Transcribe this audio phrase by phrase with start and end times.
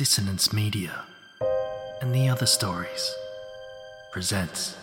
[0.00, 1.04] Dissonance Media
[2.00, 3.14] and the Other Stories
[4.10, 4.78] presents.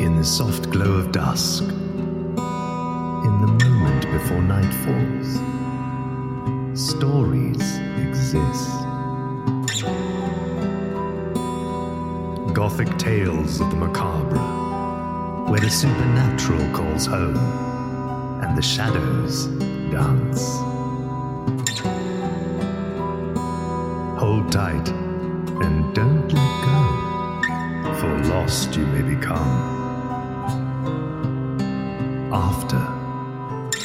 [0.00, 1.74] In the soft glow of dusk, in
[3.42, 5.38] the moment before night falls,
[6.90, 8.70] stories exist.
[12.52, 14.61] Gothic tales of the macabre,
[15.48, 17.36] where the supernatural calls home
[18.42, 19.46] and the shadows
[19.90, 20.58] dance.
[24.18, 29.82] Hold tight and don't let go, for lost you may become
[32.32, 32.78] after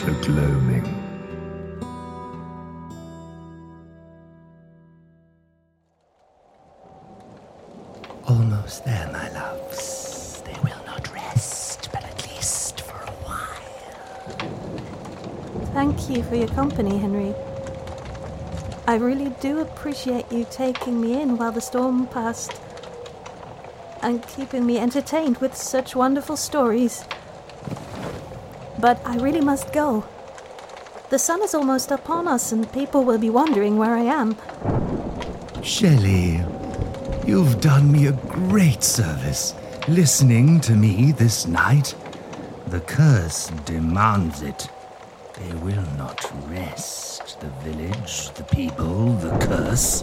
[0.05, 0.85] the gloaming.
[8.27, 10.41] Almost there, my loves.
[10.45, 10.86] They will
[15.77, 17.35] Thank you for your company, Henry.
[18.87, 22.59] I really do appreciate you taking me in while the storm passed
[24.01, 27.05] and keeping me entertained with such wonderful stories.
[28.79, 30.03] But I really must go.
[31.11, 34.35] The sun is almost upon us, and people will be wondering where I am.
[35.61, 36.43] Shelly,
[37.27, 39.53] you've done me a great service
[39.87, 41.93] listening to me this night.
[42.65, 44.69] The curse demands it.
[45.39, 47.39] They will not rest.
[47.39, 50.01] The village, the people, the curse.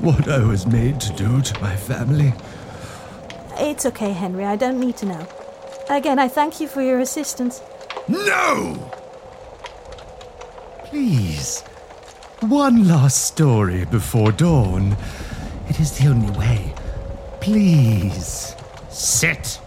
[0.00, 2.32] What I was made to do to my family.
[3.56, 4.44] It's okay, Henry.
[4.44, 5.26] I don't need to know.
[5.90, 7.60] Again, I thank you for your assistance.
[8.06, 8.92] No!
[10.84, 11.62] Please.
[12.40, 14.96] One last story before dawn.
[15.68, 16.72] It is the only way.
[17.40, 18.54] Please.
[18.90, 19.60] Sit.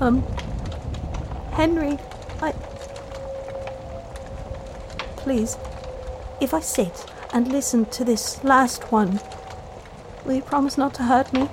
[0.00, 0.22] Um,
[1.52, 1.98] Henry,
[2.42, 2.52] I.
[5.16, 5.56] Please,
[6.40, 9.20] if I sit and listen to this last one,
[10.24, 11.48] will you promise not to hurt me?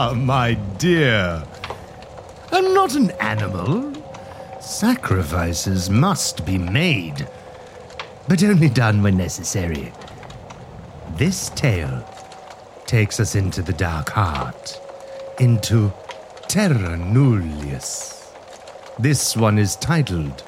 [0.00, 1.42] Ah, my dear.
[2.50, 3.92] I'm not an animal.
[4.60, 7.28] Sacrifices must be made,
[8.26, 9.92] but only done when necessary.
[11.16, 12.04] This tale
[12.88, 14.80] takes us into the dark heart,
[15.38, 15.92] into
[16.48, 18.32] Terra Nullius.
[18.98, 20.42] This one is titled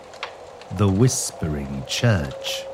[0.78, 2.64] The Whispering Church.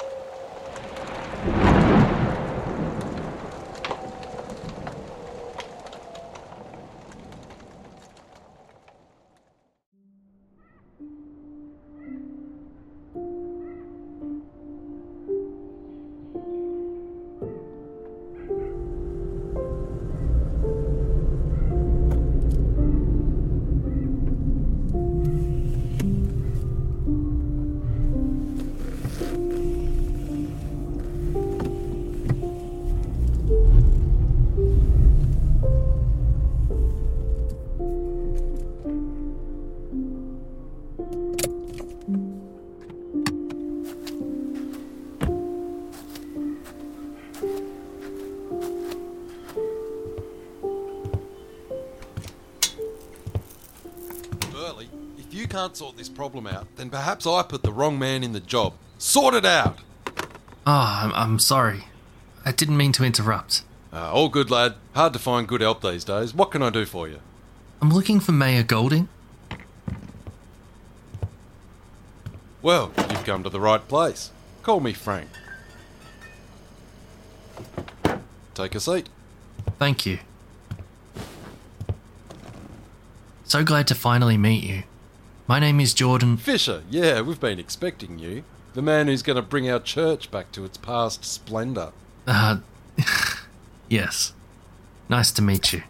[55.37, 58.41] You can't sort this problem out, then perhaps I put the wrong man in the
[58.41, 58.73] job.
[58.97, 59.79] Sort it out!
[60.67, 61.85] Ah, I'm, I'm sorry.
[62.45, 63.63] I didn't mean to interrupt.
[63.93, 64.75] Uh, all good, lad.
[64.95, 66.35] Hard to find good help these days.
[66.35, 67.21] What can I do for you?
[67.83, 69.09] I'm looking for Mayor Golding.
[72.63, 74.31] Well, you've come to the right place.
[74.63, 75.29] Call me Frank.
[78.55, 79.09] Take a seat.
[79.79, 80.19] Thank you.
[83.45, 84.83] So glad to finally meet you.
[85.49, 86.37] My name is Jordan.
[86.37, 88.43] Fisher, yeah, we've been expecting you.
[88.75, 91.93] The man who's going to bring our church back to its past splendour.
[92.27, 92.59] Uh,
[93.89, 94.33] yes.
[95.09, 95.85] Nice to meet you.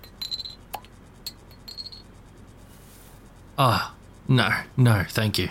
[3.58, 3.94] Ah,
[4.28, 5.48] no, no, thank you.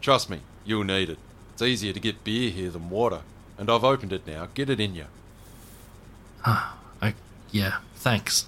[0.00, 1.18] Trust me, you'll need it.
[1.52, 3.20] It's easier to get beer here than water.
[3.56, 4.48] And I've opened it now.
[4.54, 5.06] Get it in you.
[6.44, 7.14] I,
[7.52, 8.46] yeah, thanks.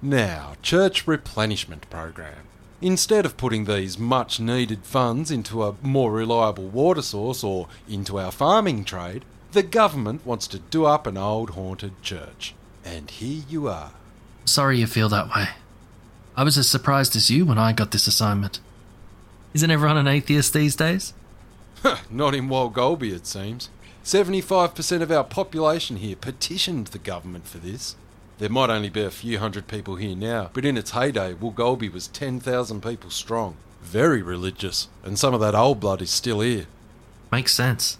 [0.00, 2.46] Now, church replenishment program.
[2.80, 8.18] Instead of putting these much needed funds into a more reliable water source or into
[8.20, 12.54] our farming trade, the government wants to do up an old haunted church.
[12.84, 13.90] And here you are.
[14.44, 15.48] Sorry you feel that way.
[16.36, 18.60] I was as surprised as you when I got this assignment.
[19.54, 21.12] Isn't everyone an atheist these days?
[22.10, 23.70] Not in Walgolby, it seems.
[24.04, 27.96] 75% of our population here petitioned the government for this.
[28.38, 31.92] There might only be a few hundred people here now, but in its heyday, Walgolby
[31.92, 33.56] was 10,000 people strong.
[33.82, 36.66] Very religious, and some of that old blood is still here.
[37.32, 37.98] Makes sense.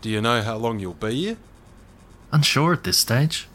[0.00, 1.36] Do you know how long you'll be here?
[2.32, 3.46] Unsure at this stage.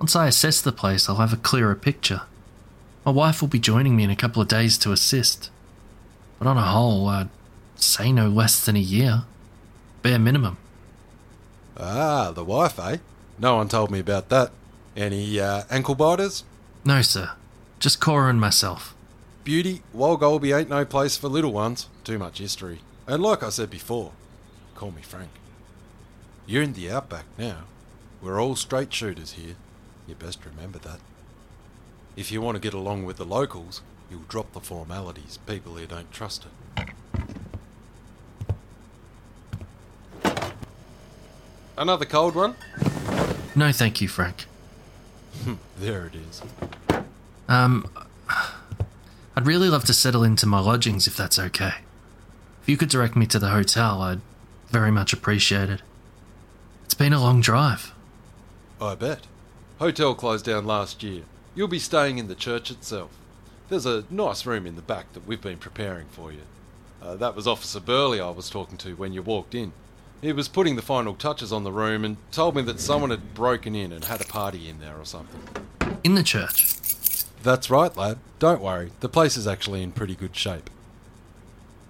[0.00, 2.22] Once I assess the place, I'll have a clearer picture.
[3.04, 5.50] My wife will be joining me in a couple of days to assist.
[6.38, 7.30] But on a whole, I'd
[7.76, 9.22] say no less than a year.
[10.02, 10.56] Bare minimum.
[11.76, 12.98] Ah, the wife, eh?
[13.38, 14.50] No one told me about that.
[14.98, 16.42] Any uh, ankle biters?
[16.84, 17.30] No, sir.
[17.78, 18.96] Just Cora and myself.
[19.44, 21.88] Beauty, Walgolby ain't no place for little ones.
[22.02, 22.80] Too much history.
[23.06, 24.10] And like I said before,
[24.74, 25.30] call me Frank.
[26.46, 27.58] You're in the outback now.
[28.20, 29.54] We're all straight shooters here.
[30.08, 30.98] You best remember that.
[32.16, 35.38] If you want to get along with the locals, you'll drop the formalities.
[35.46, 36.88] People here don't trust it.
[41.76, 42.56] Another cold one?
[43.54, 44.46] No, thank you, Frank.
[45.78, 46.42] There it is.
[47.48, 47.88] Um,
[49.36, 51.74] I'd really love to settle into my lodgings if that's okay.
[52.62, 54.20] If you could direct me to the hotel, I'd
[54.68, 55.82] very much appreciate it.
[56.84, 57.94] It's been a long drive.
[58.80, 59.26] I bet.
[59.78, 61.22] Hotel closed down last year.
[61.54, 63.10] You'll be staying in the church itself.
[63.68, 66.42] There's a nice room in the back that we've been preparing for you.
[67.00, 69.72] Uh, that was Officer Burleigh I was talking to when you walked in.
[70.20, 73.34] He was putting the final touches on the room and told me that someone had
[73.34, 75.40] broken in and had a party in there or something.
[76.02, 76.74] In the church.
[77.42, 78.18] That's right, lad.
[78.40, 80.70] Don't worry, the place is actually in pretty good shape.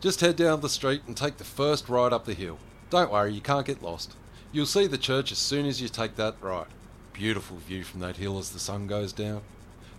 [0.01, 2.59] Just head down the street and take the first right up the hill.
[2.91, 4.15] Don't worry, you can't get lost.
[4.53, 6.67] You'll see the church as soon as you take that right.
[7.13, 9.41] Beautiful view from that hill as the sun goes down.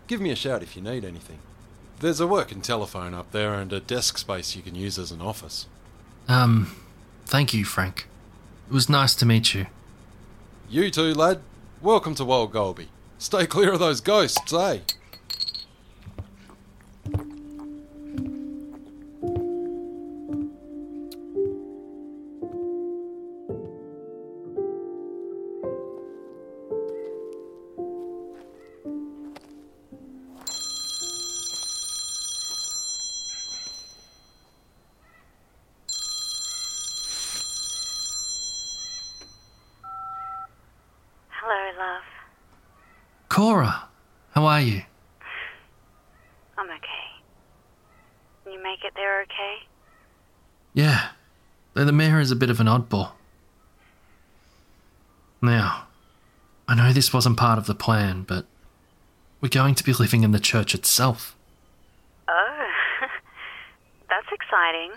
[0.07, 1.39] Give me a shout if you need anything.
[1.99, 5.21] There's a working telephone up there and a desk space you can use as an
[5.21, 5.65] office.
[6.27, 6.75] Um,
[7.25, 8.08] thank you, Frank.
[8.69, 9.65] It was nice to meet you.
[10.69, 11.41] You too, lad.
[11.81, 12.85] Welcome to Wild Golby.
[13.17, 14.81] Stay clear of those ghosts, eh?
[48.69, 49.55] Make it there okay?
[50.73, 51.09] Yeah,
[51.73, 53.11] though the mayor is a bit of an oddball.
[55.41, 55.87] Now,
[56.67, 58.45] I know this wasn't part of the plan, but
[59.41, 61.35] we're going to be living in the church itself.
[62.27, 62.67] Oh,
[64.09, 64.91] that's exciting.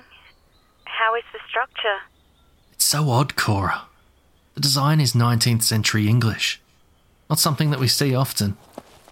[0.84, 1.98] How is the structure?
[2.72, 3.82] It's so odd, Cora.
[4.54, 6.60] The design is 19th century English.
[7.30, 8.58] Not something that we see often,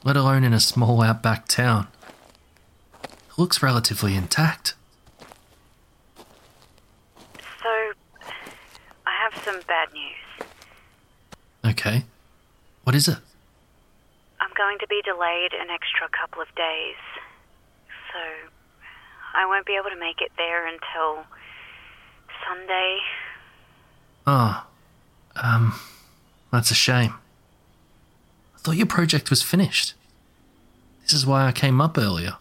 [0.05, 1.89] let alone in a small outback town.
[3.41, 4.75] Looks relatively intact.
[6.19, 7.71] So,
[9.07, 10.47] I have some bad news.
[11.65, 12.05] Okay.
[12.85, 13.17] What is it?
[14.43, 17.01] I'm going to be delayed an extra couple of days.
[18.13, 18.19] So,
[19.35, 21.25] I won't be able to make it there until
[22.47, 22.99] Sunday.
[24.27, 24.67] Ah,
[25.37, 25.81] um,
[26.53, 27.15] that's a shame.
[28.55, 29.95] I thought your project was finished.
[31.05, 32.37] This is why I came up earlier.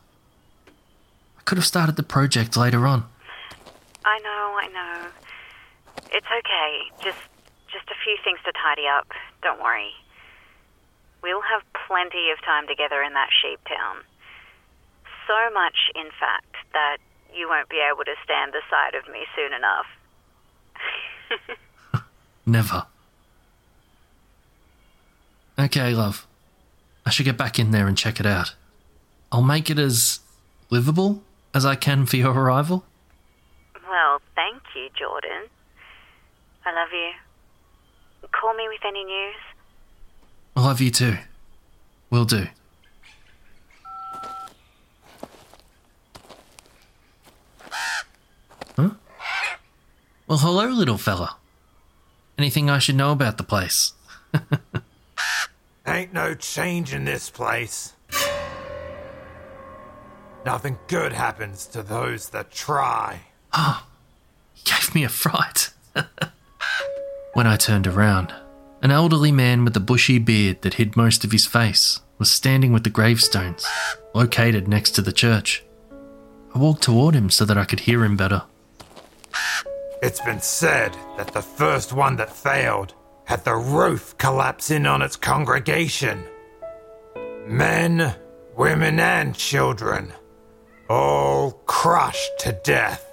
[1.50, 3.10] Could have started the project later on.
[4.06, 5.08] I know, I know.
[6.12, 7.03] It's okay.
[7.03, 7.18] Just
[7.74, 9.08] just a few things to tidy up.
[9.41, 9.89] Don't worry.
[11.24, 13.98] We'll have plenty of time together in that sheep town.
[15.25, 16.98] So much, in fact, that
[17.34, 19.88] you won't be able to stand the sight of me soon enough.
[22.46, 22.86] Never.
[25.58, 26.27] Okay, love.
[27.08, 28.53] I should get back in there and check it out.
[29.32, 30.20] I'll make it as
[30.70, 32.86] livable as I can for your arrival.
[33.88, 35.50] Well, thank you, Jordan.
[36.65, 37.12] I love you.
[38.32, 39.36] call me with any news.
[40.56, 41.18] I love you too.
[42.10, 42.48] Will do.
[48.75, 48.89] Huh?
[50.27, 51.38] Well, hello, little fella.
[52.38, 53.94] Anything I should know about the place?
[55.88, 57.94] Ain't no change in this place.
[60.50, 63.20] Nothing good happens to those that try.
[63.53, 63.86] Ah,
[64.56, 65.70] He gave me a fright.
[67.36, 68.34] when I turned around,
[68.82, 72.74] an elderly man with a bushy beard that hid most of his face was standing
[72.74, 73.63] with the gravestones,
[74.15, 75.63] located next to the church.
[76.56, 78.41] I walked toward him so that I could hear him better.
[80.01, 85.03] It's been said that the first one that failed had the roof collapse in on
[85.03, 86.24] its congregation.
[87.46, 88.15] Men,
[88.58, 90.12] women, and children,
[90.89, 93.05] all crushed to death.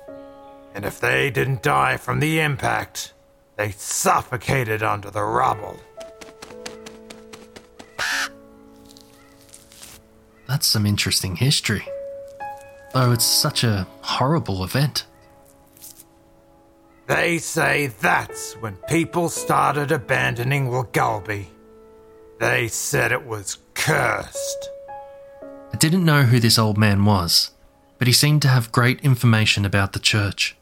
[0.74, 3.12] And if they didn't die from the impact,
[3.56, 5.78] they suffocated under the rubble.
[10.46, 11.86] That's some interesting history.
[12.94, 15.06] Though it's such a horrible event.
[17.06, 21.46] They say that's when people started abandoning Wagulby.
[22.38, 24.70] They said it was cursed.
[25.72, 27.50] I didn't know who this old man was,
[27.98, 30.56] but he seemed to have great information about the church.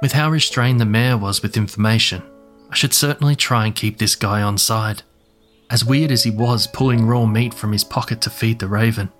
[0.00, 2.22] With how restrained the mayor was with information,
[2.70, 5.02] I should certainly try and keep this guy on side.
[5.70, 9.10] As weird as he was pulling raw meat from his pocket to feed the raven.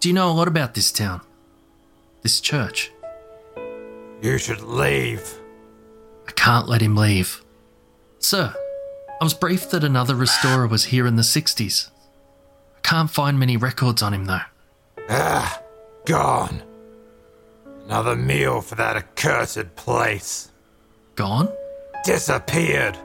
[0.00, 1.20] Do you know a lot about this town?
[2.22, 2.92] This church?
[4.22, 5.38] You should leave.
[6.28, 7.42] I can't let him leave.
[8.18, 8.54] Sir,
[9.20, 11.90] I was briefed that another restorer was here in the 60s.
[12.76, 14.40] I can't find many records on him though.
[15.08, 15.60] Ah,
[16.04, 16.62] gone.
[17.84, 20.50] Another meal for that accursed place.
[21.14, 21.48] Gone?
[22.04, 22.98] Disappeared.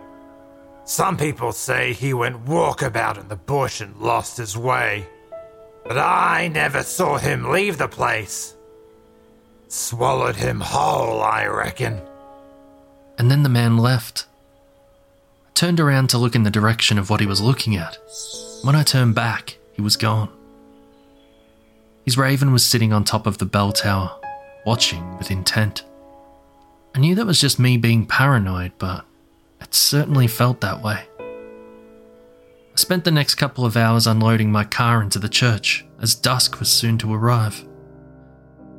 [0.86, 5.06] Some people say he went walkabout in the bush and lost his way.
[5.84, 8.56] But I never saw him leave the place.
[9.68, 12.02] Swallowed him whole, I reckon.
[13.18, 14.28] And then the man left.
[15.48, 17.98] I turned around to look in the direction of what he was looking at.
[18.64, 20.30] When I turned back, he was gone.
[22.06, 24.18] His raven was sitting on top of the bell tower,
[24.68, 25.86] watching with intent.
[26.94, 29.06] I knew that was just me being paranoid, but
[29.62, 31.06] it certainly felt that way.
[31.22, 36.60] I spent the next couple of hours unloading my car into the church, as dusk
[36.60, 37.64] was soon to arrive.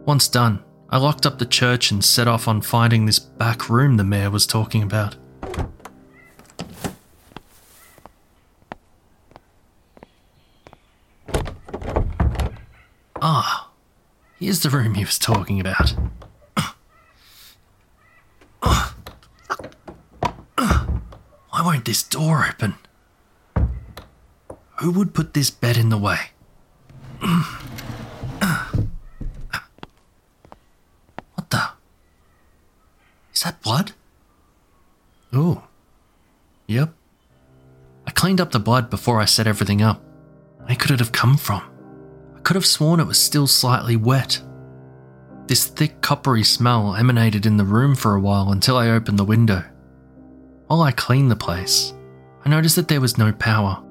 [0.04, 3.96] Once done, I locked up the church and set off on finding this back room
[3.96, 5.16] the mayor was talking about.
[13.22, 13.68] Ah,
[14.48, 15.94] here's the room he was talking about.
[18.62, 18.94] Why
[21.52, 22.76] won't this door open?
[24.76, 26.30] Who would put this bed in the way?
[31.34, 31.68] What the?
[33.34, 33.92] Is that blood?
[35.30, 35.64] Oh.
[36.68, 36.94] Yep.
[38.06, 40.02] I cleaned up the blood before I set everything up.
[40.64, 41.77] Where could it have come from?
[42.48, 44.40] Could have sworn it was still slightly wet.
[45.48, 49.24] This thick coppery smell emanated in the room for a while until I opened the
[49.24, 49.62] window.
[50.66, 51.92] While I cleaned the place,
[52.46, 53.84] I noticed that there was no power.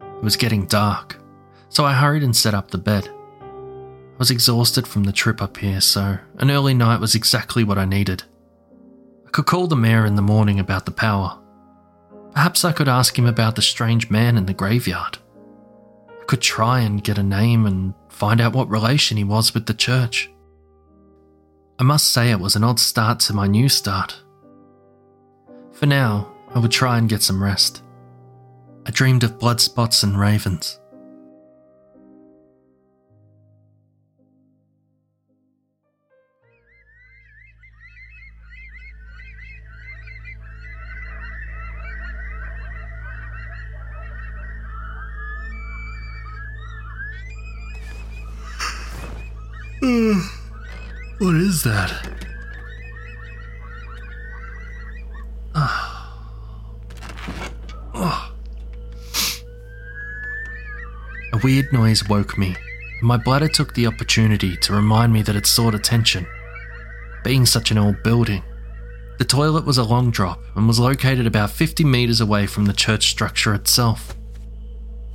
[0.00, 1.22] It was getting dark,
[1.68, 3.08] so I hurried and set up the bed.
[3.08, 7.78] I was exhausted from the trip up here, so an early night was exactly what
[7.78, 8.24] I needed.
[9.24, 11.38] I could call the mayor in the morning about the power.
[12.32, 15.18] Perhaps I could ask him about the strange man in the graveyard.
[16.26, 19.74] Could try and get a name and find out what relation he was with the
[19.74, 20.30] church.
[21.78, 24.22] I must say it was an odd start to my new start.
[25.72, 27.82] For now, I would try and get some rest.
[28.86, 30.78] I dreamed of blood spots and ravens.
[49.82, 52.20] What is that?
[55.56, 56.22] Ah.
[57.92, 58.32] Ah.
[61.32, 62.54] A weird noise woke me,
[63.02, 66.28] my bladder took the opportunity to remind me that it sought attention.
[67.24, 68.44] Being such an old building,
[69.18, 72.72] the toilet was a long drop and was located about 50 metres away from the
[72.72, 74.14] church structure itself.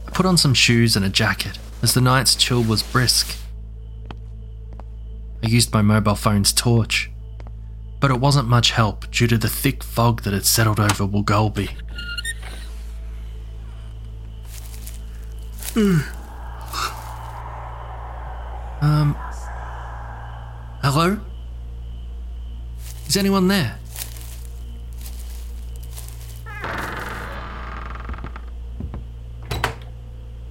[0.05, 3.37] I put on some shoes and a jacket as the night's chill was brisk.
[5.43, 7.11] I used my mobile phone's torch.
[7.99, 11.69] But it wasn't much help due to the thick fog that had settled over Woolgolby.
[18.81, 19.15] um.
[20.83, 21.19] Hello?
[23.07, 23.77] Is anyone there?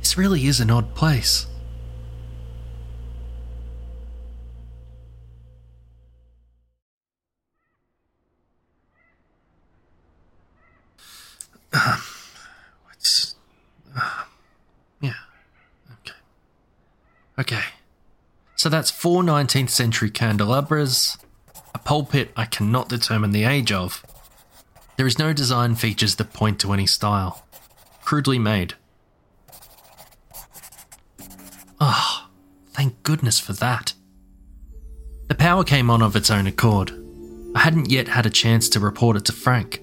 [0.01, 1.47] This really is an odd place.
[17.39, 17.63] Okay.
[18.57, 21.19] So that's four 19th century candelabras,
[21.75, 24.05] a pulpit I cannot determine the age of.
[24.97, 27.45] There is no design features that point to any style.
[28.03, 28.75] Crudely made.
[31.79, 32.31] Ah, oh,
[32.73, 33.93] thank goodness for that.
[35.29, 36.93] The power came on of its own accord.
[37.55, 39.83] I hadn't yet had a chance to report it to Frank.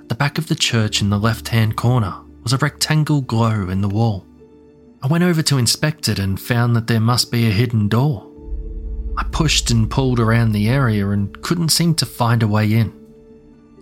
[0.00, 3.68] At the back of the church in the left hand corner was a rectangle glow
[3.68, 4.26] in the wall.
[5.02, 8.28] I went over to inspect it and found that there must be a hidden door.
[9.16, 12.92] I pushed and pulled around the area and couldn't seem to find a way in.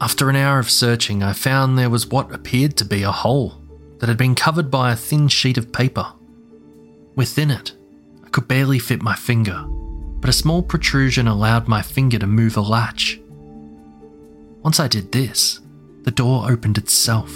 [0.00, 3.60] After an hour of searching, I found there was what appeared to be a hole
[3.98, 6.10] that had been covered by a thin sheet of paper.
[7.16, 7.74] Within it,
[8.24, 12.56] I could barely fit my finger, but a small protrusion allowed my finger to move
[12.56, 13.20] a latch.
[14.62, 15.60] Once I did this,
[16.04, 17.30] the door opened itself.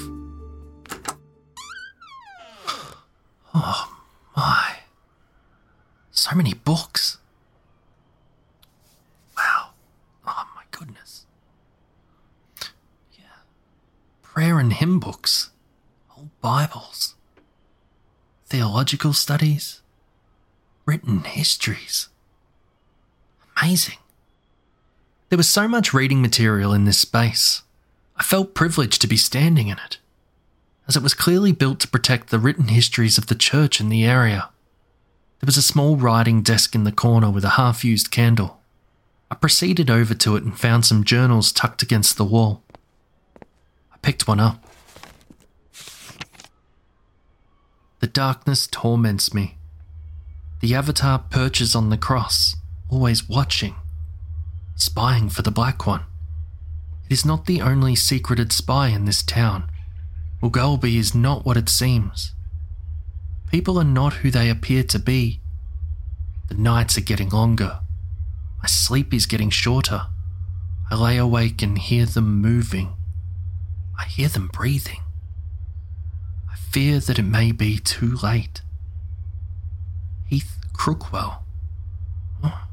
[3.55, 3.97] Oh
[4.37, 4.79] my.
[6.11, 7.19] So many books.
[9.37, 9.71] Wow.
[10.27, 11.27] Oh my goodness.
[13.17, 13.43] Yeah.
[14.23, 15.51] Prayer and hymn books.
[16.17, 17.15] Old Bibles.
[18.47, 19.83] Theological studies.
[20.85, 22.09] Written histories.
[23.57, 23.99] Amazing.
[25.29, 27.63] There was so much reading material in this space.
[28.17, 29.99] I felt privileged to be standing in it
[30.87, 34.05] as it was clearly built to protect the written histories of the church in the
[34.05, 34.51] area.
[35.41, 38.61] There was a small writing desk in the corner with a half used candle.
[39.31, 42.63] I proceeded over to it and found some journals tucked against the wall.
[43.93, 44.63] I picked one up.
[48.01, 49.57] The darkness torments me.
[50.61, 52.57] The avatar perches on the cross,
[52.89, 53.75] always watching,
[54.77, 56.05] spying for the Black One.
[57.09, 59.71] It is not the only secreted spy in this town.
[60.45, 62.35] Ugalbi is not what it seems.
[63.51, 65.41] People are not who they appear to be.
[66.49, 67.81] The nights are getting longer.
[68.61, 70.09] My sleep is getting shorter.
[70.91, 72.93] I lay awake and hear them moving.
[73.99, 75.01] I hear them breathing.
[76.53, 78.61] I fear that it may be too late.
[80.29, 81.39] Heath Crookwell.
[82.43, 82.67] Oh.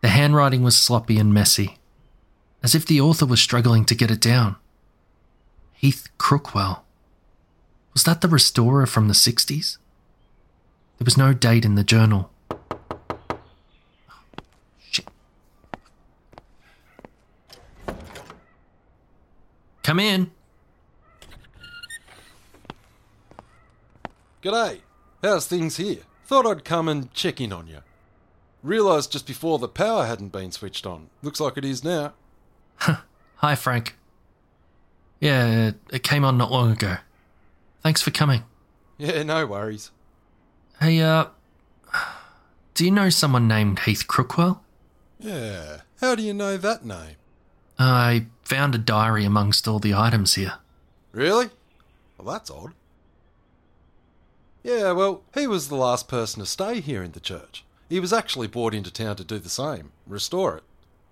[0.00, 1.78] The handwriting was sloppy and messy,
[2.60, 4.56] as if the author was struggling to get it down.
[5.74, 6.80] Heath Crookwell.
[7.92, 9.78] Was that the restorer from the 60s?
[10.98, 12.30] There was no date in the journal.
[14.90, 15.06] Shit.
[19.82, 20.30] Come in.
[24.42, 24.80] G'day.
[25.22, 26.02] How's things here?
[26.26, 27.78] Thought I'd come and check in on you.
[28.62, 31.08] Realised just before the power hadn't been switched on.
[31.22, 32.14] Looks like it is now.
[32.78, 33.96] Hi, Frank.
[35.24, 36.98] Yeah, it came on not long ago.
[37.82, 38.42] Thanks for coming.
[38.98, 39.90] Yeah, no worries.
[40.80, 41.28] Hey, uh,
[42.74, 44.60] do you know someone named Heath Crookwell?
[45.18, 47.16] Yeah, how do you know that name?
[47.78, 50.56] I found a diary amongst all the items here.
[51.12, 51.48] Really?
[52.18, 52.74] Well, that's odd.
[54.62, 57.64] Yeah, well, he was the last person to stay here in the church.
[57.88, 60.64] He was actually brought into town to do the same, restore it.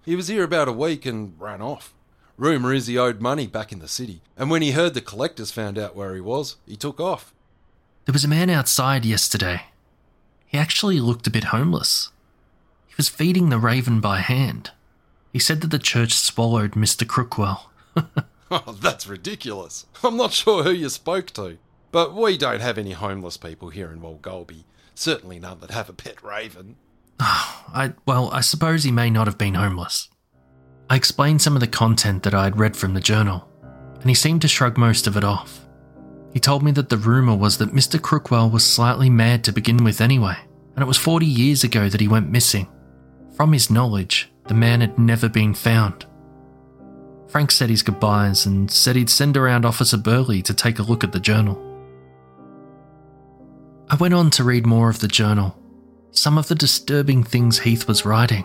[0.04, 1.94] He was here about a week and ran off.
[2.36, 5.50] Rumour is he owed money back in the city, and when he heard the collectors
[5.50, 7.32] found out where he was, he took off.
[8.04, 9.66] There was a man outside yesterday.
[10.46, 12.10] He actually looked a bit homeless.
[12.88, 14.70] He was feeding the raven by hand.
[15.32, 17.06] He said that the church swallowed Mr.
[17.06, 17.66] Crookwell.
[18.50, 19.86] oh, that's ridiculous.
[20.04, 21.56] I'm not sure who you spoke to,
[21.90, 24.64] but we don't have any homeless people here in Wolgolby.
[24.94, 26.76] Certainly none that have a pet raven.
[27.18, 30.08] I well, I suppose he may not have been homeless.
[30.92, 33.48] I explained some of the content that I had read from the journal,
[34.02, 35.66] and he seemed to shrug most of it off.
[36.34, 37.98] He told me that the rumour was that Mr.
[37.98, 40.36] Crookwell was slightly mad to begin with anyway,
[40.76, 42.68] and it was 40 years ago that he went missing.
[43.34, 46.04] From his knowledge, the man had never been found.
[47.26, 51.02] Frank said his goodbyes and said he'd send around Officer Burleigh to take a look
[51.02, 51.56] at the journal.
[53.88, 55.56] I went on to read more of the journal,
[56.10, 58.44] some of the disturbing things Heath was writing.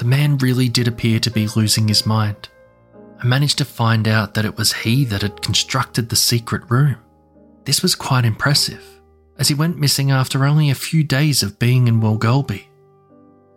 [0.00, 2.48] The man really did appear to be losing his mind.
[3.22, 6.96] I managed to find out that it was he that had constructed the secret room.
[7.66, 8.82] This was quite impressive,
[9.36, 12.64] as he went missing after only a few days of being in Woolgolby.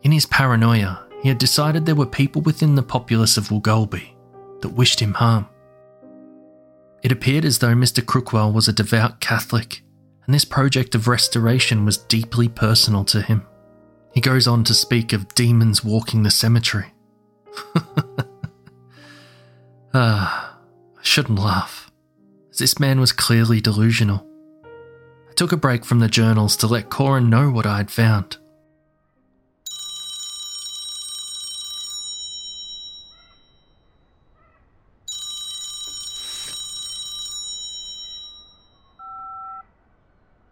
[0.01, 4.13] In his paranoia, he had decided there were people within the populace of Woolgolby
[4.59, 5.47] that wished him harm.
[7.03, 8.03] It appeared as though Mr.
[8.03, 9.81] Crookwell was a devout Catholic,
[10.25, 13.45] and this project of restoration was deeply personal to him.
[14.13, 16.93] He goes on to speak of demons walking the cemetery.
[19.93, 20.57] ah,
[20.97, 21.91] I shouldn't laugh,
[22.59, 24.27] this man was clearly delusional.
[25.29, 28.37] I took a break from the journals to let Cora know what I had found.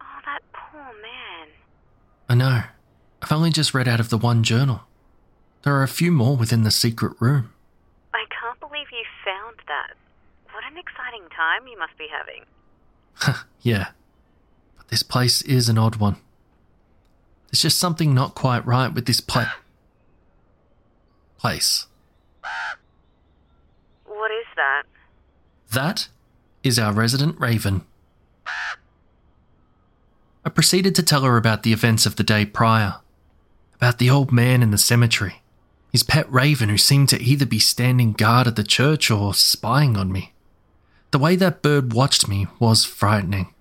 [0.02, 1.47] Oh, that poor man.
[2.28, 2.63] I know.
[3.21, 4.82] I've only just read out of the one journal.
[5.63, 7.51] There are a few more within the secret room.
[8.13, 9.95] I can't believe you found that.
[10.51, 12.45] What an exciting time you must be having.
[13.63, 13.88] yeah.
[14.77, 16.17] But this place is an odd one.
[17.47, 19.54] There's just something not quite right with this pla-
[21.39, 21.88] place.
[24.06, 24.84] What is that?
[25.71, 26.10] That
[26.62, 27.86] is our resident raven.
[30.45, 32.97] I proceeded to tell her about the events of the day prior,
[33.82, 35.41] about the old man in the cemetery,
[35.91, 39.98] his pet raven who seemed to either be standing guard at the church or spying
[39.98, 40.34] on me.
[41.10, 43.52] The way that bird watched me was frightening.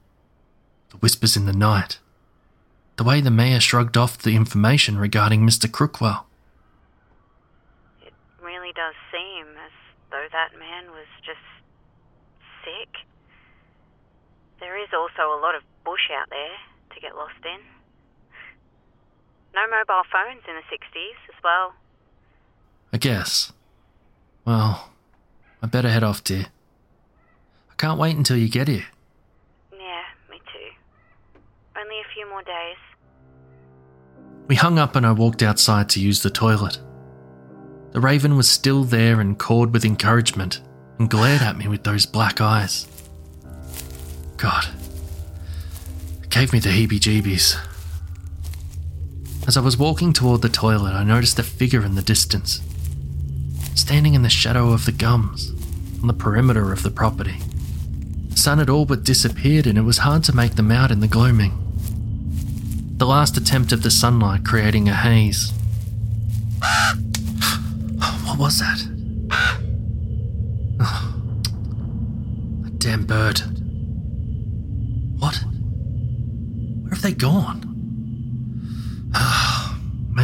[0.91, 2.01] The whispers in the night.
[2.97, 5.71] The way the mayor shrugged off the information regarding Mr.
[5.71, 6.25] Crookwell.
[8.03, 9.73] It really does seem as
[10.11, 11.41] though that man was just
[12.63, 12.93] sick.
[14.61, 16.59] There is also a lot of bush out there
[16.95, 17.80] to get lost in.
[19.55, 21.75] No mobile phones in the 60s as well.
[22.93, 23.53] I guess.
[24.45, 24.91] Well,
[25.63, 26.47] I better head off, dear.
[27.71, 28.87] I can't wait until you get here.
[29.73, 31.41] Yeah, me too.
[31.79, 32.77] Only a few more days.
[34.49, 36.79] We hung up and I walked outside to use the toilet.
[37.93, 40.61] The raven was still there and cawed with encouragement
[40.99, 42.87] and glared at me with those black eyes.
[44.37, 44.67] God,
[46.23, 47.57] it gave me the heebie jeebies.
[49.47, 52.61] As I was walking toward the toilet, I noticed a figure in the distance,
[53.75, 55.51] standing in the shadow of the gums
[56.01, 57.39] on the perimeter of the property.
[58.31, 61.01] The sun had all but disappeared and it was hard to make them out in
[61.01, 61.61] the gloaming
[63.01, 65.55] the last attempt of the sunlight creating a haze.
[68.27, 68.79] What was that?
[72.63, 73.41] That damn bird.
[75.19, 75.35] What?
[76.83, 77.70] Where have they gone?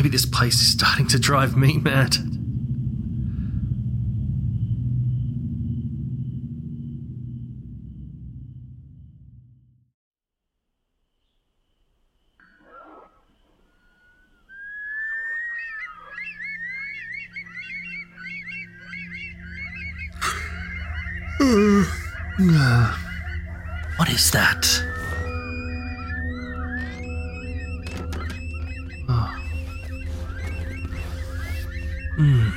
[0.07, 2.16] Maybe this place is starting to drive me mad.
[23.97, 24.96] What is that?
[32.17, 32.51] Hello?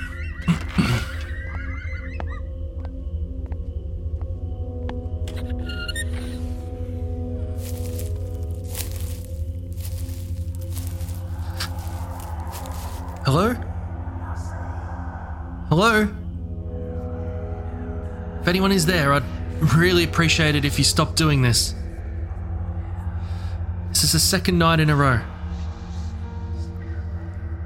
[15.68, 16.08] Hello?
[18.40, 19.24] If anyone is there, I'd
[19.76, 21.76] really appreciate it if you stopped doing this.
[23.90, 25.20] This is the second night in a row.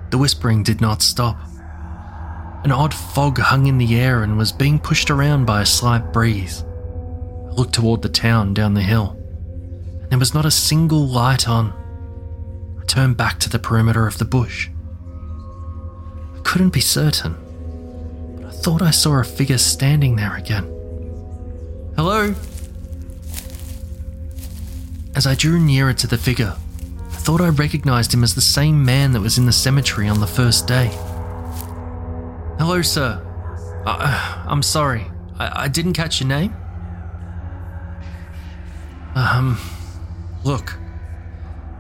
[0.10, 1.53] The whispering did not stop.
[2.64, 6.14] An odd fog hung in the air and was being pushed around by a slight
[6.14, 6.64] breeze.
[6.64, 9.18] I looked toward the town down the hill.
[10.02, 11.74] And there was not a single light on.
[12.82, 14.70] I turned back to the perimeter of the bush.
[16.38, 17.36] I couldn't be certain,
[18.38, 20.64] but I thought I saw a figure standing there again.
[21.98, 22.34] Hello?
[25.16, 26.56] As I drew nearer to the figure,
[27.12, 30.22] I thought I recognized him as the same man that was in the cemetery on
[30.22, 30.98] the first day.
[32.66, 33.22] Hello, sir.
[33.86, 35.06] Uh, I'm sorry.
[35.38, 36.56] I, I didn't catch your name?
[39.16, 39.60] Um,
[40.46, 40.74] look,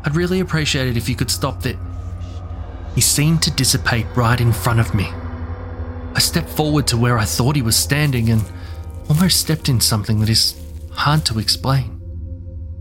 [0.04, 1.78] I'd really appreciate it if you could stop that.
[2.96, 5.06] He seemed to dissipate right in front of me.
[6.16, 8.44] I stepped forward to where I thought he was standing and
[9.08, 11.98] almost stepped in something that is hard to explain.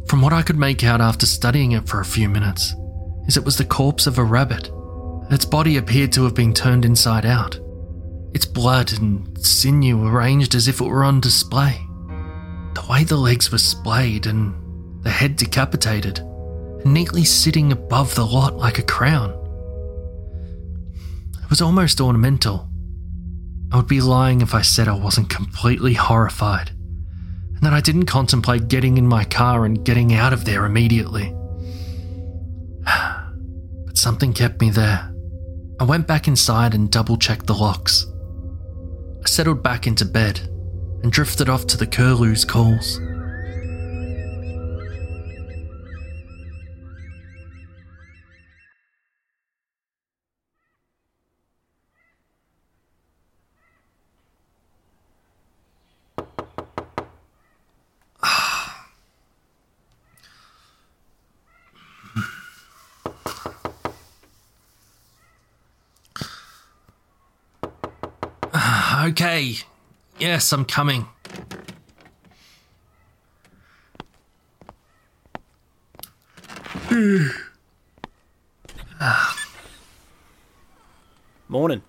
[0.08, 2.74] From what I could make out after studying it for a few minutes,
[3.28, 4.72] is it was the corpse of a rabbit.
[5.30, 7.60] Its body appeared to have been turned inside out.
[8.34, 11.86] Its blood and sinew arranged as if it were on display.
[12.74, 14.54] The way the legs were splayed and
[15.02, 16.20] the head decapitated,
[16.84, 19.30] neatly sitting above the lot like a crown.
[21.42, 22.68] It was almost ornamental.
[23.70, 28.06] I would be lying if I said I wasn't completely horrified, and that I didn't
[28.06, 31.34] contemplate getting in my car and getting out of there immediately.
[33.84, 35.12] But something kept me there.
[35.78, 38.06] I went back inside and double checked the locks.
[39.24, 40.40] I settled back into bed
[41.02, 43.00] and drifted off to the curlew's calls.
[70.52, 71.06] I'm coming.
[81.48, 81.82] Morning.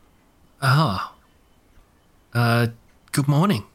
[0.61, 1.13] Ah.
[2.33, 2.67] Uh,
[3.11, 3.65] good morning.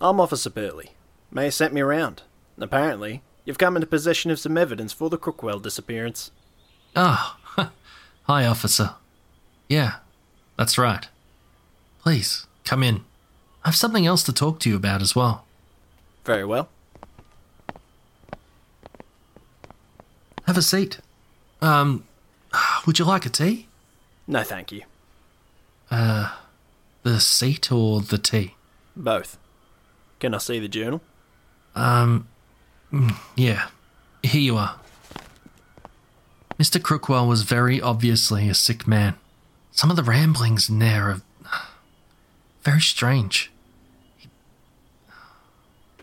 [0.00, 0.90] I'm Officer Burleigh.
[1.30, 2.22] Mayor sent me around.
[2.58, 6.30] Apparently, you've come into possession of some evidence for the Crookwell disappearance.
[6.96, 7.38] Ah.
[8.24, 8.94] Hi, officer.
[9.68, 9.96] Yeah,
[10.56, 11.08] that's right.
[12.00, 13.04] Please, come in.
[13.64, 15.44] I have something else to talk to you about as well.
[16.24, 16.68] Very well.
[20.46, 20.98] Have a seat.
[21.60, 22.04] Um,
[22.86, 23.68] would you like a tea?
[24.26, 24.82] No, thank you.
[25.90, 26.32] Uh,
[27.04, 28.54] the seat or the tea?
[28.96, 29.38] Both.
[30.18, 31.00] Can I see the journal?
[31.74, 32.26] Um,
[32.92, 33.68] mm, yeah.
[34.22, 34.76] Here you are.
[36.58, 36.80] Mr.
[36.80, 39.14] Crookwell was very obviously a sick man.
[39.70, 41.22] Some of the ramblings in there are
[42.62, 43.50] very strange.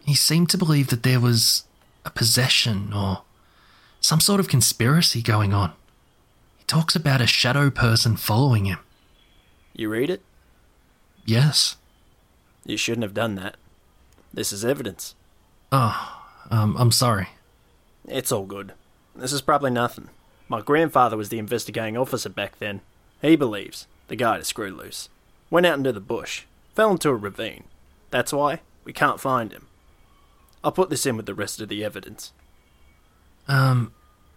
[0.10, 1.66] He, seemed to believe that there was
[2.04, 3.22] a possession or
[4.02, 5.74] some sort of conspiracy going on.
[6.58, 8.80] He talks about a shadow person following him.
[9.74, 10.24] You read it?
[11.26, 11.78] Yes.
[12.66, 13.58] You shouldn't have done that.
[14.34, 15.14] This is evidence.
[15.72, 17.30] Oh, um, I'm sorry.
[18.08, 18.74] It's all good.
[19.16, 20.10] This is probably nothing.
[20.48, 22.82] My grandfather was the investigating officer back then.
[23.22, 25.10] He believes the guy to screw loose.
[25.52, 27.66] Went out into the bush, fell into a ravine.
[28.10, 29.68] That's why we can't find him.
[30.64, 32.32] I'll put this in with the rest of the evidence.
[33.48, 33.94] Um,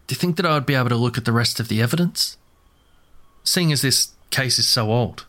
[0.06, 1.82] do you think that I would be able to look at the rest of the
[1.82, 2.36] evidence?
[3.44, 5.26] Seeing as this case is so old.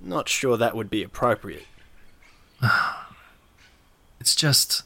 [0.00, 1.66] Not sure that would be appropriate.
[4.20, 4.84] It's just.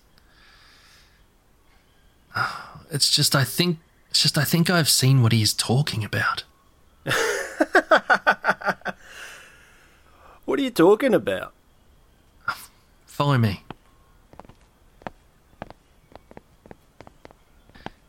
[2.91, 3.79] It's just, I think.
[4.11, 6.45] It's just, I think I've seen what he's talking about.
[10.47, 11.53] What are you talking about?
[13.05, 13.65] Follow me.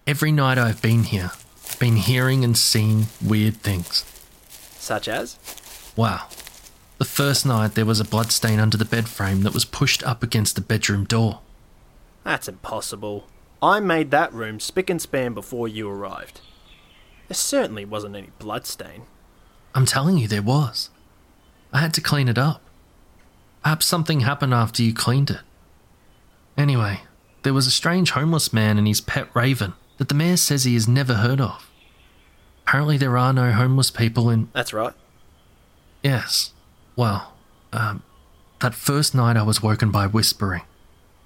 [0.08, 1.32] Every night I've been here,
[1.80, 4.06] been hearing and seeing weird things.
[4.80, 5.38] Such as?
[5.98, 6.30] Wow.
[6.98, 10.24] The first night there was a bloodstain under the bed frame that was pushed up
[10.24, 11.42] against the bedroom door.
[12.24, 13.28] That's impossible.
[13.62, 16.40] I made that room spick and span before you arrived.
[17.28, 19.02] There certainly wasn't any bloodstain.
[19.76, 20.90] I'm telling you, there was.
[21.74, 22.62] I had to clean it up.
[23.62, 25.42] Perhaps something happened after you cleaned it.
[26.58, 27.02] Anyway,
[27.44, 30.74] there was a strange homeless man and his pet raven that the mayor says he
[30.76, 31.70] has never heard of.
[32.66, 34.50] Apparently, there are no homeless people in.
[34.54, 34.94] That's right.
[36.04, 36.52] Yes.
[36.96, 37.34] Well,
[37.74, 38.04] um,
[38.60, 40.64] that first night I was woken by whispering.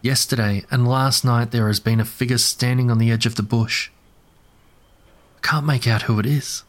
[0.01, 3.43] Yesterday and last night there has been a figure standing on the edge of the
[3.43, 3.89] bush.
[5.37, 6.63] I can't make out who it is.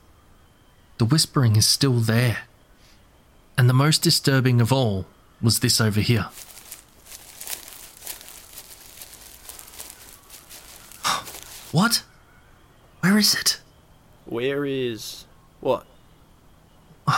[0.98, 2.42] The whispering is still there.
[3.56, 5.06] And the most disturbing of all
[5.40, 6.26] was this over here.
[11.72, 12.02] What?
[13.00, 13.60] Where is it?
[14.26, 15.24] Where is.
[15.60, 15.84] What?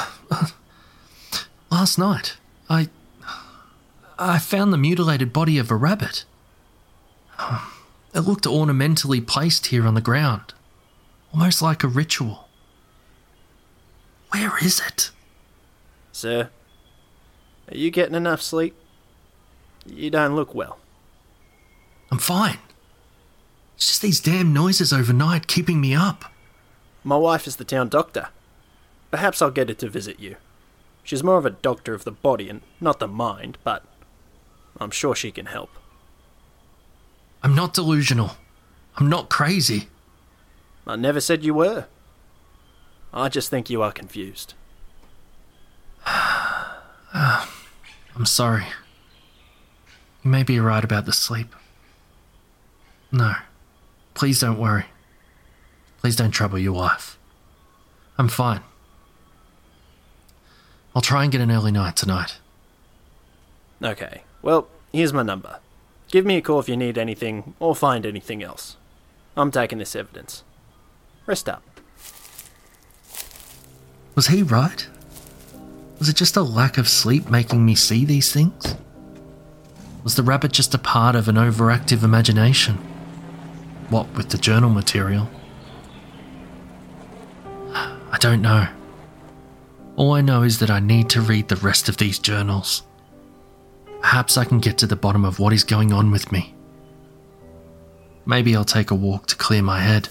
[1.71, 2.37] Last night,
[2.69, 2.88] I.
[4.17, 6.25] I found the mutilated body of a rabbit.
[8.14, 10.55] It looked ornamentally placed here on the ground,
[11.33, 12.49] almost like a ritual.
[14.31, 15.11] Where is it?
[16.12, 16.51] Sir?
[17.69, 18.77] Are you getting enough sleep?
[19.85, 20.79] You don't look well.
[22.12, 22.59] I'm fine.
[23.77, 26.27] It's just these damn noises overnight keeping me up.
[27.03, 28.29] My wife is the town doctor.
[29.11, 30.37] Perhaps I'll get her to visit you.
[31.03, 33.85] She's more of a doctor of the body and not the mind, but
[34.81, 35.71] I'm sure she can help.
[37.43, 38.37] I'm not delusional.
[38.97, 39.89] I'm not crazy.
[40.87, 41.87] I never said you were.
[43.13, 44.55] I just think you are confused.
[47.15, 47.47] I'm
[48.25, 48.65] sorry.
[50.23, 51.55] You may be right about the sleep.
[53.13, 53.35] No,
[54.14, 54.87] please don't worry.
[56.00, 57.18] Please don't trouble your wife.
[58.18, 58.61] I'm fine.
[60.94, 62.38] I'll try and get an early night tonight.
[63.83, 65.59] Okay, well, here's my number.
[66.11, 68.77] Give me a call if you need anything or find anything else.
[69.37, 70.44] I'm taking this evidence.
[71.27, 71.62] Rest up.
[74.14, 74.87] Was he right?
[75.98, 78.77] Was it just a lack of sleep making me see these things?
[80.05, 82.79] Was the rabbit just a part of an overactive imagination?
[83.90, 85.29] What with the journal material?
[87.75, 88.68] I don't know.
[89.97, 92.83] All I know is that I need to read the rest of these journals.
[94.01, 96.55] Perhaps I can get to the bottom of what is going on with me.
[98.27, 100.09] Maybe I'll take a walk to clear my head.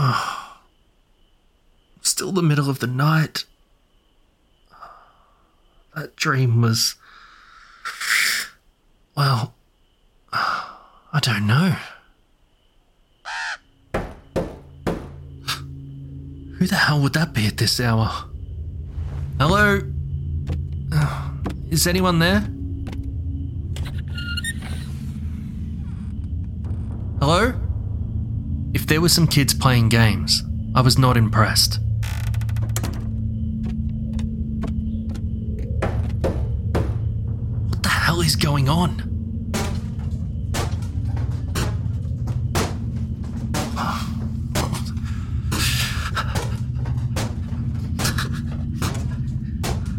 [0.00, 0.60] Oh.
[2.02, 3.44] Still the middle of the night.
[5.96, 6.94] That dream was.
[9.16, 9.54] Well,
[10.32, 11.74] I don't know.
[16.58, 18.08] Who the hell would that be at this hour?
[19.40, 19.80] Hello?
[21.70, 22.48] Is anyone there?
[27.18, 27.67] Hello?
[28.78, 31.80] If there were some kids playing games, I was not impressed.
[37.66, 39.02] What the hell is going on?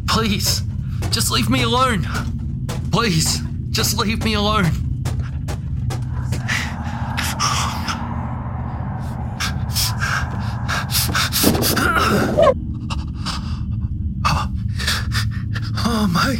[0.07, 0.63] Please,
[1.09, 2.07] just leave me alone.
[2.93, 4.71] Please, just leave me alone.
[15.91, 16.37] Oh my,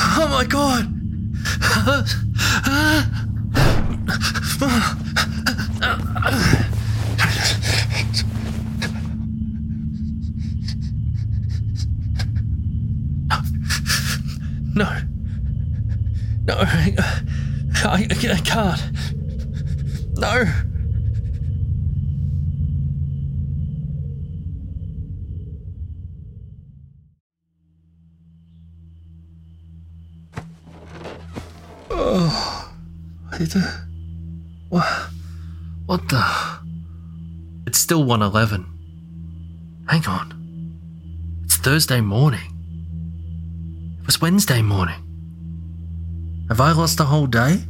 [0.00, 0.88] oh my god.
[14.74, 14.88] No.
[16.44, 16.94] No, I,
[17.84, 18.82] I, I can't.
[20.18, 20.44] No.
[31.90, 32.74] Oh,
[33.34, 33.60] it, uh,
[34.68, 34.84] what,
[35.86, 36.24] what the?
[37.66, 38.66] It's still 111.
[39.88, 41.42] Hang on.
[41.44, 42.40] It's Thursday morning.
[44.00, 45.01] It was Wednesday morning.
[46.52, 47.64] Have I lost a whole day?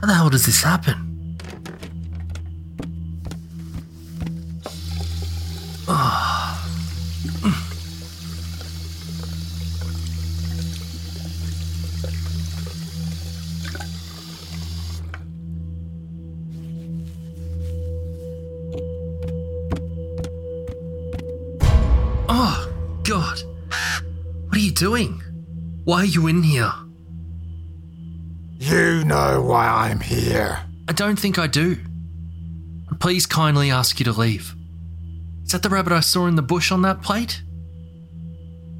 [0.00, 1.36] How the hell does this happen?
[5.88, 6.64] Ah.
[22.28, 23.42] Oh, God.
[24.46, 25.20] What are you doing?
[25.82, 26.72] Why are you in here?
[29.56, 30.60] Why I'm here.
[30.86, 31.78] I don't think I do.
[33.00, 34.54] Please kindly ask you to leave.
[35.46, 37.40] Is that the rabbit I saw in the bush on that plate?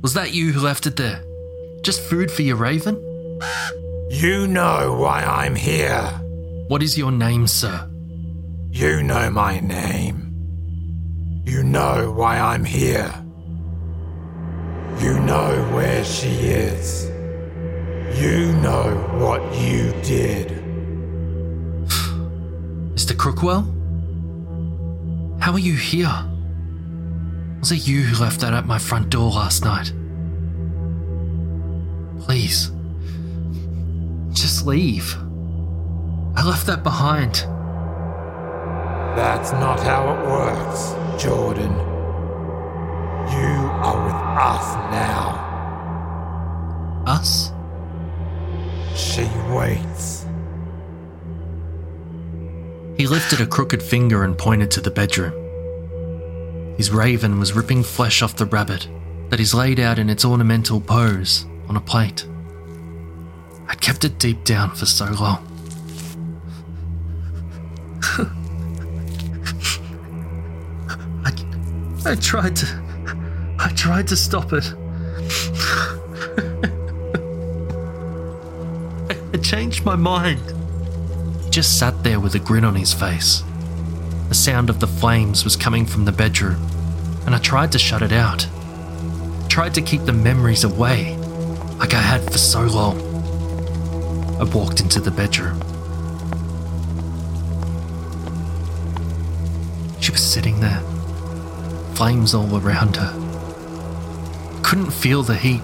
[0.02, 1.24] Was that you who left it there?
[1.82, 2.96] Just food for your raven?
[4.10, 6.02] You know why I'm here.
[6.68, 7.88] What is your name, sir?
[8.70, 10.30] You know my name.
[11.46, 13.14] You know why I'm here.
[15.00, 16.28] You know where she
[16.68, 17.06] is.
[18.20, 20.65] You know what you did.
[23.16, 23.64] Crookwell?
[25.40, 26.12] How are you here?
[27.60, 29.92] Was it you who left that at my front door last night?
[32.20, 32.70] Please.
[34.32, 35.16] Just leave.
[36.36, 37.34] I left that behind.
[39.16, 41.72] That's not how it works, Jordan.
[43.32, 45.42] You are with us now.
[47.06, 47.52] Us?
[48.94, 50.15] She waits.
[52.96, 55.34] He lifted a crooked finger and pointed to the bedroom.
[56.78, 58.88] His raven was ripping flesh off the rabbit
[59.28, 62.26] that is laid out in its ornamental pose on a plate.
[63.68, 65.46] I'd kept it deep down for so long.
[71.24, 72.66] I, I tried to.
[73.58, 74.64] I tried to stop it.
[79.34, 80.40] I changed my mind.
[81.56, 83.42] Just sat there with a grin on his face.
[84.28, 86.62] The sound of the flames was coming from the bedroom,
[87.24, 88.46] and I tried to shut it out.
[89.48, 91.16] Tried to keep the memories away,
[91.78, 93.00] like I had for so long.
[94.38, 95.58] I walked into the bedroom.
[100.02, 100.82] She was sitting there,
[101.94, 103.14] flames all around her.
[104.58, 105.62] I couldn't feel the heat.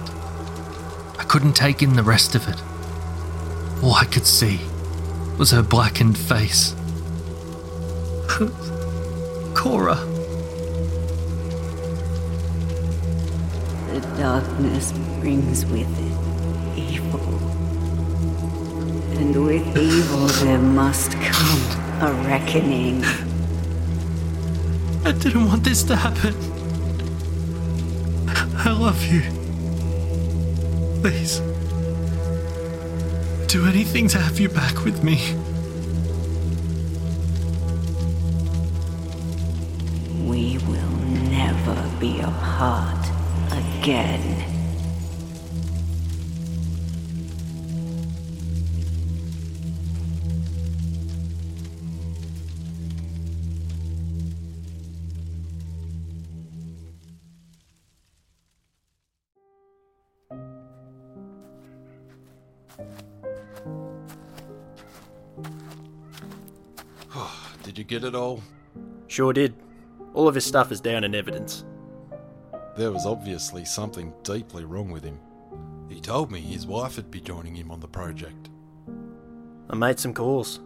[1.19, 2.59] I couldn't take in the rest of it.
[3.83, 4.59] All I could see
[5.37, 6.75] was her blackened face.
[9.53, 9.95] Cora.
[13.91, 17.19] The darkness brings with it evil.
[19.19, 21.61] And with evil there must come
[22.01, 23.03] a reckoning.
[25.05, 26.33] I didn't want this to happen.
[28.65, 29.21] I love you.
[31.01, 31.52] Please.
[33.53, 35.17] Do anything to have you back with me.
[40.27, 40.89] We will
[41.29, 43.05] never be apart
[43.51, 44.42] again.
[68.03, 68.43] Did it all?
[69.07, 69.55] Sure did.
[70.13, 71.63] All of his stuff is down in evidence.
[72.75, 75.17] There was obviously something deeply wrong with him.
[75.87, 78.49] He told me his wife would be joining him on the project.
[79.69, 80.59] I made some calls.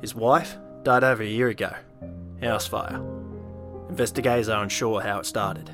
[0.00, 1.74] His wife died over a year ago.
[2.40, 3.02] House fire.
[3.88, 5.72] Investigators are unsure how it started.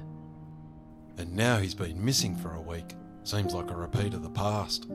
[1.18, 2.94] And now he's been missing for a week.
[3.24, 4.86] Seems like a repeat of the past.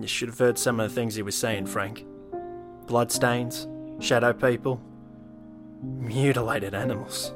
[0.00, 2.06] You should have heard some of the things he was saying, Frank.
[2.86, 3.68] Bloodstains,
[3.98, 4.80] shadow people,
[5.82, 7.32] mutilated animals,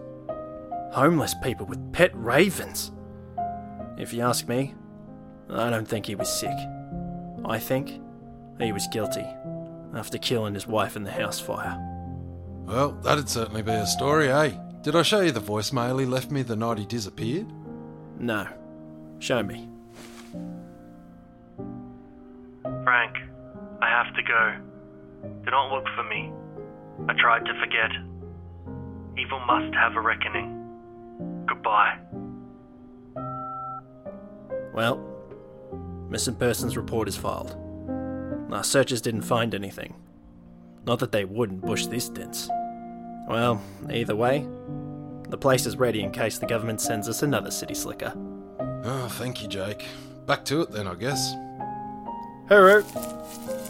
[0.93, 2.93] homeless people with pet ravens.
[3.97, 4.75] If you ask me,
[5.51, 6.57] I don't think he was sick.
[7.45, 8.01] I think
[8.61, 9.27] he was guilty
[9.95, 11.79] after killing his wife in the house fire.
[12.67, 14.53] Well, that'd certainly be a story, eh?
[14.83, 17.47] Did I show you the voicemail he left me the night he disappeared?
[18.19, 18.49] No.
[19.19, 19.69] Show me.
[22.85, 23.17] Frank,
[23.81, 24.57] I have to go.
[25.45, 26.33] Do not look for me.
[27.09, 27.91] I tried to forget.
[29.17, 30.61] Evil must have a reckoning.
[31.47, 31.99] Goodbye.
[34.75, 34.99] Well,
[36.09, 37.57] missing persons report is filed.
[38.51, 39.95] Our searchers didn't find anything.
[40.85, 42.49] Not that they wouldn't bush this dense.
[43.29, 44.47] Well, either way,
[45.29, 48.13] the place is ready in case the government sends us another city slicker.
[48.85, 49.85] Oh, thank you, Jake.
[50.27, 51.35] Back to it then, I guess.
[52.49, 52.83] Hooroo!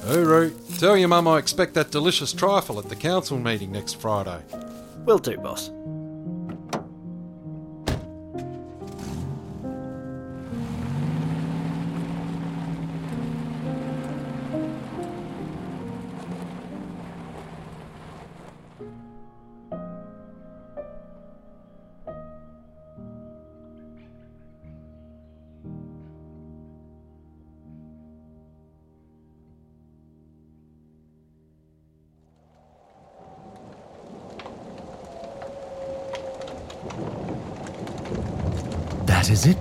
[0.06, 0.78] Hooroo.
[0.78, 4.42] Tell your mum I expect that delicious trifle at the council meeting next Friday.
[4.98, 5.70] Will do, boss.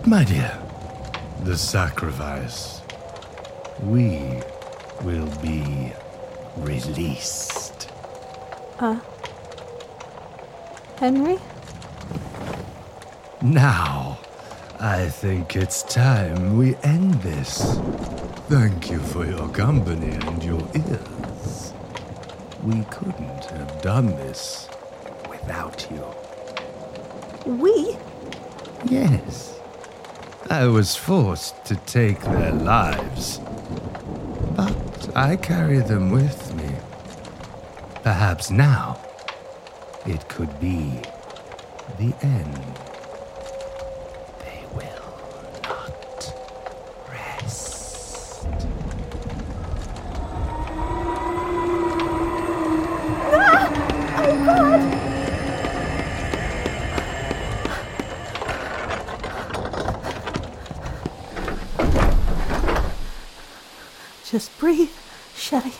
[0.05, 0.59] My dear.
[1.43, 2.81] The sacrifice.
[3.81, 4.41] We
[5.03, 5.93] will be
[6.57, 7.89] released.
[8.79, 8.99] Uh.
[10.97, 11.37] Henry?
[13.41, 14.19] Now,
[14.79, 17.79] I think it's time we end this.
[18.49, 21.73] Thank you for your company and your ears.
[22.61, 24.67] We couldn't have done this
[25.29, 26.05] without you.
[27.45, 27.97] We?
[28.85, 29.52] Yes.
[30.53, 33.39] I was forced to take their lives.
[34.55, 36.69] But I carry them with me.
[38.03, 38.99] Perhaps now
[40.05, 41.01] it could be
[41.97, 42.92] the end.
[64.33, 64.89] Just breathe,
[65.35, 65.73] Shelly.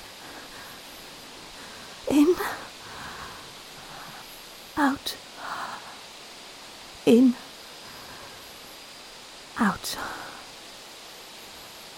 [2.08, 2.36] In.
[4.78, 5.16] Out.
[7.08, 7.34] In.
[9.58, 9.97] Out.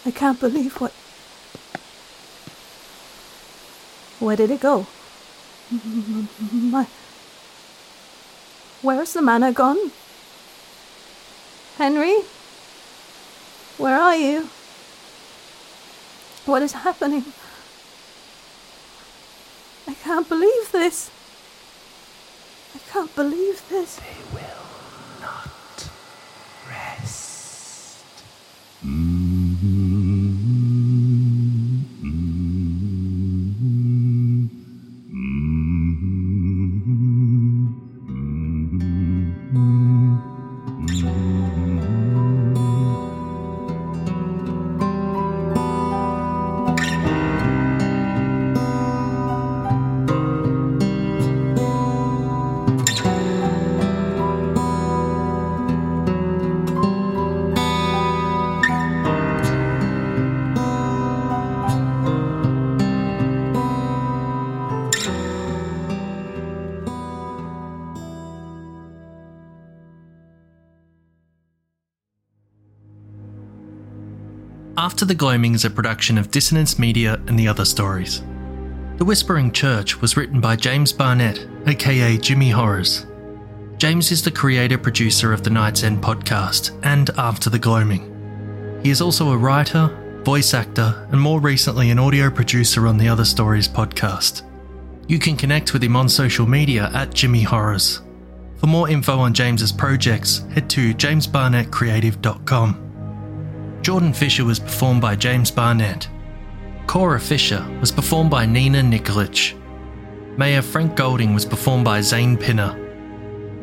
[0.05, 0.93] I can't believe what.
[4.23, 4.87] Where did it go?
[6.53, 6.87] My.
[8.81, 9.91] Where's the manna gone?
[11.77, 12.21] Henry?
[13.77, 14.47] Where are you?
[16.45, 17.25] What is happening?
[19.87, 21.09] I can't believe this.
[22.75, 23.99] I can't believe this.
[74.85, 78.21] After the Gloaming is a production of Dissonance Media and the Other Stories.
[78.97, 83.07] The Whispering Church was written by James Barnett, aka Jimmy Horrors.
[83.79, 88.79] James is the creator producer of the Night's End podcast and After the Gloaming.
[88.83, 89.87] He is also a writer,
[90.23, 94.43] voice actor, and more recently an audio producer on the Other Stories podcast.
[95.07, 98.03] You can connect with him on social media at Jimmy Horrors.
[98.57, 102.84] For more info on James's projects, head to jamesbarnettcreative.com.
[103.85, 106.09] Jordan Fisher was performed by James Barnett.
[106.87, 109.55] Cora Fisher was performed by Nina Nikolic.
[110.39, 112.75] Mayor Frank Golding was performed by Zane Pinner.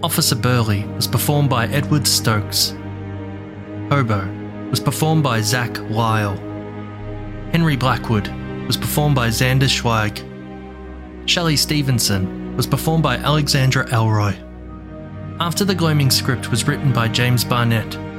[0.01, 2.77] Officer Burleigh was performed by Edward Stokes.
[3.91, 4.25] Hobo
[4.71, 6.39] was performed by Zach Lyall.
[7.51, 8.29] Henry Blackwood
[8.69, 10.23] was performed by Xander Zweig.
[11.29, 14.37] Shelly Stevenson was performed by Alexandra Elroy.
[15.41, 18.12] After the Gloaming script was written by James Barnett.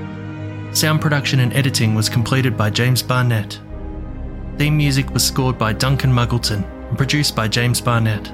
[0.74, 3.60] Sound production and editing was completed by James Barnett.
[4.58, 8.34] Theme music was scored by Duncan Muggleton and produced by James Barnett.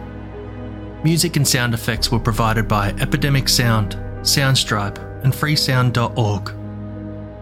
[1.04, 6.54] Music and sound effects were provided by Epidemic Sound, Soundstripe, and freesound.org.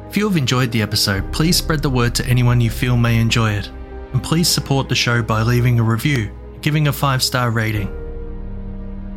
[0.10, 3.22] If you have enjoyed the episode, please spread the word to anyone you feel may
[3.22, 3.70] enjoy it,
[4.14, 7.88] and please support the show by leaving a review and giving a 5 star rating.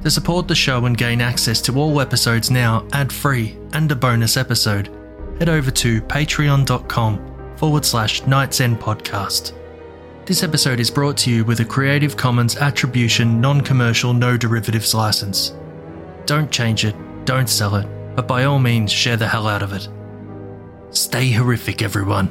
[0.02, 3.96] To support the show and gain access to all episodes now ad free and a
[3.96, 4.94] bonus episode,
[5.40, 9.54] head over to patreon.com forward slash Night's End podcast.
[10.26, 14.92] This episode is brought to you with a Creative Commons Attribution Non Commercial No Derivatives
[14.92, 15.54] license.
[16.26, 19.72] Don't change it, don't sell it, but by all means share the hell out of
[19.72, 19.88] it.
[20.90, 22.30] Stay horrific, everyone.